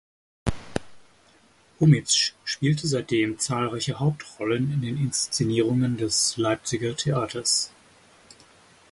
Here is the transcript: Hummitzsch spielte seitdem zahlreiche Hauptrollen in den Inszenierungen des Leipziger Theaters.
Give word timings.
Hummitzsch 1.79 2.31
spielte 2.43 2.87
seitdem 2.87 3.37
zahlreiche 3.37 3.99
Hauptrollen 3.99 4.73
in 4.73 4.81
den 4.81 4.97
Inszenierungen 4.97 5.95
des 5.97 6.37
Leipziger 6.37 6.95
Theaters. 6.97 7.71